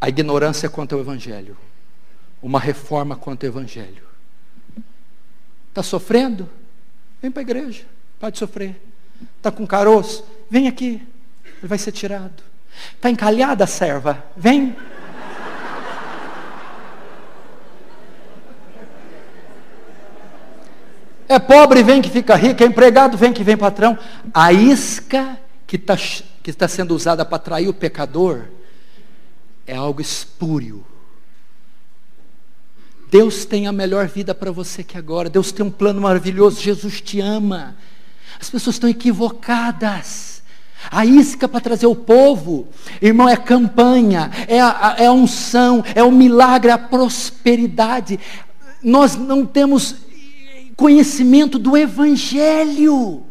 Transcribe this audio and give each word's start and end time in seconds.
a 0.00 0.08
ignorância 0.08 0.68
quanto 0.68 0.94
ao 0.94 1.00
Evangelho, 1.00 1.56
uma 2.42 2.58
reforma 2.58 3.16
quanto 3.16 3.44
ao 3.44 3.48
Evangelho. 3.48 4.02
Está 5.68 5.82
sofrendo? 5.82 6.48
Vem 7.20 7.30
para 7.30 7.40
a 7.40 7.42
igreja, 7.42 7.84
pode 8.18 8.38
sofrer. 8.38 8.80
Está 9.36 9.50
com 9.50 9.66
caroço? 9.66 10.24
Vem 10.48 10.66
aqui, 10.66 11.06
ele 11.44 11.68
vai 11.68 11.76
ser 11.76 11.92
tirado. 11.92 12.42
Está 12.94 13.10
encalhada 13.10 13.64
a 13.64 13.66
serva? 13.66 14.24
Vem. 14.36 14.74
É 21.28 21.38
pobre, 21.38 21.82
vem 21.82 22.00
que 22.00 22.08
fica 22.08 22.34
rico. 22.34 22.62
É 22.62 22.66
empregado, 22.66 23.16
vem 23.16 23.32
que 23.32 23.44
vem 23.44 23.56
patrão. 23.56 23.98
A 24.32 24.52
isca 24.52 25.38
que 25.66 25.76
está 25.76 25.96
que 26.42 26.50
está 26.50 26.66
sendo 26.66 26.94
usada 26.94 27.24
para 27.24 27.36
atrair 27.36 27.68
o 27.68 27.74
pecador 27.74 28.48
é 29.70 29.76
algo 29.76 30.00
espúrio. 30.00 30.84
Deus 33.08 33.44
tem 33.44 33.68
a 33.68 33.72
melhor 33.72 34.08
vida 34.08 34.34
para 34.34 34.50
você 34.50 34.82
que 34.82 34.98
agora. 34.98 35.30
Deus 35.30 35.52
tem 35.52 35.64
um 35.64 35.70
plano 35.70 36.00
maravilhoso. 36.00 36.60
Jesus 36.60 37.00
te 37.00 37.20
ama. 37.20 37.76
As 38.40 38.50
pessoas 38.50 38.74
estão 38.74 38.90
equivocadas. 38.90 40.42
A 40.90 41.06
isca 41.06 41.46
para 41.46 41.60
trazer 41.60 41.86
o 41.86 41.94
povo, 41.94 42.66
irmão, 43.00 43.28
é 43.28 43.36
campanha, 43.36 44.30
é 44.48 44.60
a, 44.60 44.96
é 44.98 45.06
a 45.06 45.12
unção, 45.12 45.84
é 45.94 46.02
o 46.02 46.10
milagre, 46.10 46.70
a 46.70 46.78
prosperidade. 46.78 48.18
Nós 48.82 49.14
não 49.14 49.46
temos 49.46 49.94
conhecimento 50.74 51.60
do 51.60 51.76
Evangelho. 51.76 53.22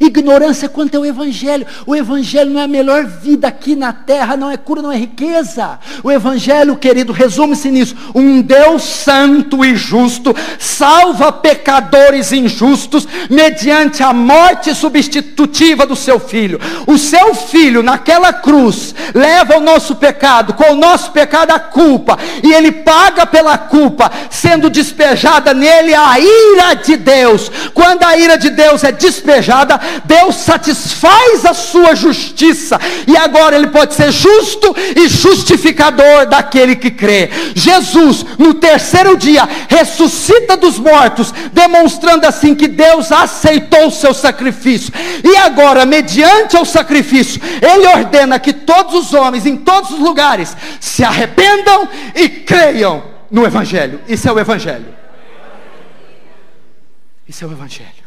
Ignorância 0.00 0.68
quanto 0.68 0.96
ao 0.96 1.06
Evangelho. 1.06 1.66
O 1.86 1.94
Evangelho 1.94 2.50
não 2.50 2.60
é 2.60 2.64
a 2.64 2.68
melhor 2.68 3.04
vida 3.04 3.48
aqui 3.48 3.74
na 3.74 3.92
terra, 3.92 4.36
não 4.36 4.50
é 4.50 4.56
cura, 4.56 4.82
não 4.82 4.92
é 4.92 4.96
riqueza. 4.96 5.78
O 6.02 6.10
Evangelho, 6.10 6.76
querido, 6.76 7.12
resume-se 7.12 7.70
nisso: 7.70 7.96
um 8.14 8.42
Deus 8.42 8.82
santo 8.82 9.64
e 9.64 9.74
justo 9.76 10.34
salva 10.58 11.32
pecadores 11.32 12.32
injustos 12.32 13.06
mediante 13.30 14.02
a 14.02 14.12
morte 14.12 14.74
substitutiva 14.74 15.86
do 15.86 15.96
seu 15.96 16.18
filho. 16.18 16.60
O 16.86 16.98
seu 16.98 17.34
filho, 17.34 17.82
naquela 17.82 18.32
cruz, 18.32 18.94
leva 19.14 19.56
o 19.56 19.60
nosso 19.60 19.96
pecado, 19.96 20.54
com 20.54 20.72
o 20.72 20.76
nosso 20.76 21.12
pecado 21.12 21.52
a 21.52 21.58
culpa, 21.58 22.18
e 22.42 22.52
ele 22.52 22.72
paga 22.72 23.24
pela 23.24 23.56
culpa, 23.56 24.10
sendo 24.30 24.68
despejada 24.68 25.54
nele 25.54 25.94
a 25.94 26.18
ira 26.18 26.74
de 26.74 26.96
Deus. 26.96 27.50
Quando 27.72 28.02
a 28.02 28.16
ira 28.16 28.36
de 28.36 28.50
Deus 28.50 28.84
é 28.84 28.92
despejada, 28.92 29.75
Deus 30.04 30.36
satisfaz 30.36 31.44
a 31.44 31.54
sua 31.54 31.94
justiça, 31.94 32.78
e 33.06 33.16
agora 33.16 33.56
Ele 33.56 33.68
pode 33.68 33.94
ser 33.94 34.10
justo 34.12 34.74
e 34.96 35.08
justificador 35.08 36.26
daquele 36.26 36.76
que 36.76 36.90
crê. 36.90 37.30
Jesus, 37.54 38.24
no 38.38 38.54
terceiro 38.54 39.16
dia, 39.16 39.48
ressuscita 39.68 40.56
dos 40.56 40.78
mortos, 40.78 41.32
demonstrando 41.52 42.26
assim 42.26 42.54
que 42.54 42.68
Deus 42.68 43.12
aceitou 43.12 43.88
o 43.88 43.90
seu 43.90 44.14
sacrifício, 44.14 44.92
e 45.24 45.36
agora, 45.36 45.86
mediante 45.86 46.56
o 46.56 46.64
sacrifício, 46.64 47.40
Ele 47.62 47.86
ordena 47.86 48.38
que 48.38 48.52
todos 48.52 48.94
os 48.94 49.14
homens, 49.14 49.46
em 49.46 49.56
todos 49.56 49.90
os 49.90 49.98
lugares, 49.98 50.56
se 50.80 51.04
arrependam 51.04 51.88
e 52.14 52.28
creiam 52.28 53.02
no 53.30 53.44
Evangelho. 53.44 54.00
Isso 54.08 54.28
é 54.28 54.32
o 54.32 54.38
Evangelho. 54.38 54.94
Isso 57.28 57.44
é 57.44 57.48
o 57.48 57.52
Evangelho. 57.52 58.05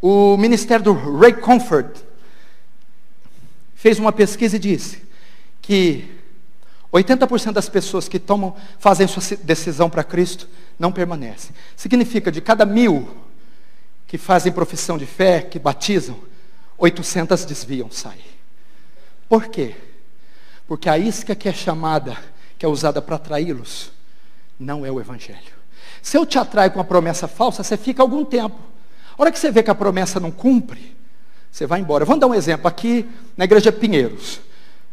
O 0.00 0.36
ministério 0.36 0.84
do 0.84 1.18
Ray 1.18 1.34
Comfort 1.34 1.96
fez 3.74 3.98
uma 3.98 4.12
pesquisa 4.12 4.56
e 4.56 4.58
disse 4.58 5.02
que 5.60 6.18
80% 6.92 7.52
das 7.52 7.68
pessoas 7.68 8.08
que 8.08 8.18
tomam, 8.18 8.56
fazem 8.78 9.06
sua 9.06 9.22
decisão 9.42 9.90
para 9.90 10.02
Cristo 10.02 10.48
não 10.78 10.90
permanecem. 10.90 11.54
Significa 11.76 12.32
de 12.32 12.40
cada 12.40 12.64
mil 12.64 13.08
que 14.06 14.16
fazem 14.16 14.52
profissão 14.52 14.96
de 14.96 15.04
fé, 15.04 15.42
que 15.42 15.58
batizam, 15.58 16.18
800 16.78 17.44
desviam, 17.44 17.90
saem. 17.90 18.24
Por 19.28 19.48
quê? 19.48 19.76
Porque 20.66 20.88
a 20.88 20.96
isca 20.96 21.34
que 21.34 21.48
é 21.48 21.52
chamada, 21.52 22.16
que 22.58 22.64
é 22.64 22.68
usada 22.68 23.02
para 23.02 23.16
atraí-los, 23.16 23.92
não 24.58 24.86
é 24.86 24.90
o 24.90 25.00
Evangelho. 25.00 25.58
Se 26.00 26.16
eu 26.16 26.24
te 26.24 26.38
atraio 26.38 26.70
com 26.70 26.78
uma 26.78 26.84
promessa 26.84 27.28
falsa, 27.28 27.62
você 27.62 27.76
fica 27.76 28.02
algum 28.02 28.24
tempo. 28.24 28.58
A 29.18 29.22
hora 29.22 29.32
que 29.32 29.38
você 29.38 29.50
vê 29.50 29.64
que 29.64 29.70
a 29.70 29.74
promessa 29.74 30.20
não 30.20 30.30
cumpre, 30.30 30.96
você 31.50 31.66
vai 31.66 31.80
embora. 31.80 32.04
Vamos 32.04 32.20
dar 32.20 32.28
um 32.28 32.34
exemplo 32.34 32.68
aqui 32.68 33.04
na 33.36 33.44
igreja 33.44 33.72
Pinheiros. 33.72 34.40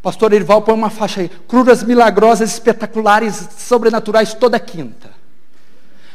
pastor 0.02 0.34
Erival 0.34 0.64
põe 0.64 0.74
uma 0.74 0.90
faixa 0.90 1.22
aí, 1.22 1.30
curas 1.48 1.84
milagrosas, 1.84 2.52
espetaculares, 2.52 3.50
sobrenaturais 3.58 4.34
toda 4.34 4.60
quinta. 4.60 5.12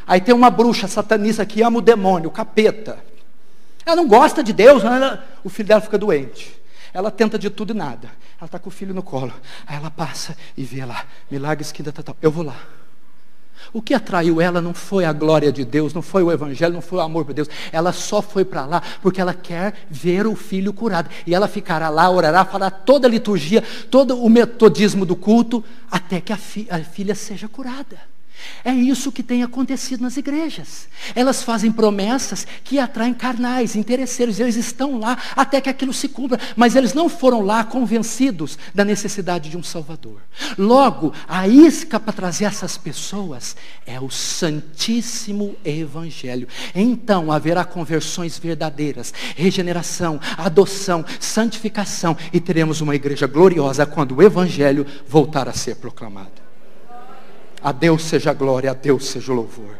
Aí 0.06 0.20
tem 0.20 0.34
uma 0.34 0.50
bruxa 0.50 0.88
satanista 0.88 1.46
que 1.46 1.62
ama 1.62 1.78
o 1.78 1.82
demônio, 1.82 2.30
o 2.30 2.32
capeta. 2.32 2.98
Ela 3.86 3.94
não 3.94 4.08
gosta 4.08 4.42
de 4.42 4.52
Deus, 4.52 4.82
ela, 4.82 5.24
o 5.44 5.48
filho 5.48 5.68
dela 5.68 5.80
fica 5.80 5.96
doente. 5.96 6.60
Ela 6.92 7.12
tenta 7.12 7.38
de 7.38 7.48
tudo 7.48 7.72
e 7.72 7.76
nada. 7.76 8.10
Ela 8.38 8.46
está 8.46 8.58
com 8.58 8.68
o 8.68 8.72
filho 8.72 8.92
no 8.92 9.04
colo. 9.04 9.32
Aí 9.64 9.76
ela 9.76 9.90
passa 9.90 10.36
e 10.56 10.64
vê 10.64 10.84
lá, 10.84 11.04
milagres 11.30 11.70
quinta, 11.70 11.92
tal, 11.92 12.02
tal. 12.02 12.16
Eu 12.20 12.32
vou 12.32 12.44
lá. 12.44 12.56
O 13.72 13.80
que 13.80 13.94
atraiu 13.94 14.40
ela 14.40 14.60
não 14.60 14.74
foi 14.74 15.04
a 15.04 15.12
glória 15.12 15.52
de 15.52 15.64
Deus, 15.64 15.94
não 15.94 16.02
foi 16.02 16.22
o 16.22 16.32
Evangelho, 16.32 16.74
não 16.74 16.80
foi 16.80 16.98
o 16.98 17.02
amor 17.02 17.24
por 17.24 17.34
Deus. 17.34 17.48
Ela 17.72 17.92
só 17.92 18.20
foi 18.20 18.44
para 18.44 18.66
lá 18.66 18.82
porque 19.02 19.20
ela 19.20 19.34
quer 19.34 19.74
ver 19.88 20.26
o 20.26 20.34
filho 20.34 20.72
curado. 20.72 21.08
E 21.26 21.34
ela 21.34 21.46
ficará 21.46 21.88
lá, 21.88 22.10
orará, 22.10 22.44
fará 22.44 22.70
toda 22.70 23.06
a 23.06 23.10
liturgia, 23.10 23.62
todo 23.90 24.20
o 24.22 24.28
metodismo 24.28 25.06
do 25.06 25.14
culto, 25.14 25.64
até 25.90 26.20
que 26.20 26.32
a, 26.32 26.36
fi 26.36 26.66
a 26.70 26.78
filha 26.78 27.14
seja 27.14 27.48
curada. 27.48 27.98
É 28.64 28.72
isso 28.72 29.12
que 29.12 29.22
tem 29.22 29.42
acontecido 29.42 30.02
nas 30.02 30.16
igrejas. 30.16 30.88
Elas 31.14 31.42
fazem 31.42 31.72
promessas 31.72 32.46
que 32.64 32.78
atraem 32.78 33.14
carnais, 33.14 33.76
interesseiros, 33.76 34.38
eles 34.40 34.56
estão 34.56 34.98
lá 34.98 35.18
até 35.36 35.60
que 35.60 35.68
aquilo 35.68 35.92
se 35.92 36.08
cumpra, 36.08 36.38
mas 36.56 36.76
eles 36.76 36.94
não 36.94 37.08
foram 37.08 37.40
lá 37.40 37.64
convencidos 37.64 38.58
da 38.74 38.84
necessidade 38.84 39.50
de 39.50 39.56
um 39.56 39.62
Salvador. 39.62 40.20
Logo, 40.58 41.12
a 41.28 41.46
isca 41.48 41.98
para 41.98 42.12
trazer 42.12 42.44
essas 42.44 42.76
pessoas 42.76 43.56
é 43.86 44.00
o 44.00 44.10
Santíssimo 44.10 45.56
Evangelho. 45.64 46.48
Então 46.74 47.30
haverá 47.32 47.64
conversões 47.64 48.38
verdadeiras, 48.38 49.12
regeneração, 49.36 50.20
adoção, 50.36 51.04
santificação, 51.18 52.16
e 52.32 52.40
teremos 52.40 52.80
uma 52.80 52.94
igreja 52.94 53.26
gloriosa 53.26 53.86
quando 53.86 54.16
o 54.16 54.22
Evangelho 54.22 54.86
voltar 55.06 55.48
a 55.48 55.52
ser 55.52 55.76
proclamado. 55.76 56.39
A 57.62 57.72
Deus 57.72 58.04
seja 58.04 58.32
glória, 58.32 58.70
a 58.70 58.74
Deus 58.74 59.04
seja 59.06 59.32
louvor. 59.32 59.76